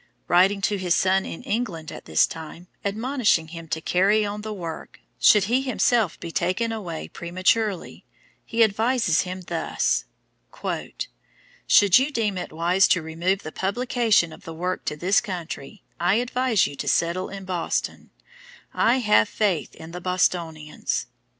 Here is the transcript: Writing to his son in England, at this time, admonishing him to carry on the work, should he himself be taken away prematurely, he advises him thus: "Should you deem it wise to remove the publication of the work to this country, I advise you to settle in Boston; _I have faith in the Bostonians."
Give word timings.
Writing 0.27 0.61
to 0.61 0.77
his 0.77 0.95
son 0.95 1.27
in 1.27 1.43
England, 1.43 1.91
at 1.91 2.05
this 2.05 2.25
time, 2.25 2.65
admonishing 2.83 3.49
him 3.49 3.67
to 3.67 3.79
carry 3.79 4.25
on 4.25 4.41
the 4.41 4.51
work, 4.51 4.99
should 5.19 5.43
he 5.43 5.61
himself 5.61 6.19
be 6.19 6.31
taken 6.31 6.71
away 6.71 7.07
prematurely, 7.07 8.03
he 8.43 8.63
advises 8.63 9.21
him 9.21 9.41
thus: 9.41 10.05
"Should 11.67 11.99
you 11.99 12.09
deem 12.09 12.35
it 12.39 12.51
wise 12.51 12.87
to 12.87 13.03
remove 13.03 13.43
the 13.43 13.51
publication 13.51 14.33
of 14.33 14.43
the 14.43 14.55
work 14.55 14.85
to 14.85 14.95
this 14.97 15.21
country, 15.21 15.83
I 15.99 16.15
advise 16.15 16.65
you 16.65 16.75
to 16.77 16.87
settle 16.87 17.29
in 17.29 17.45
Boston; 17.45 18.09
_I 18.73 19.03
have 19.03 19.29
faith 19.29 19.75
in 19.75 19.91
the 19.91 20.01
Bostonians." 20.01 21.05